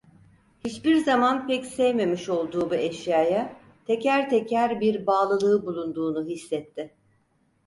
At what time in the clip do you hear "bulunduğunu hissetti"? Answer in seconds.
5.65-6.93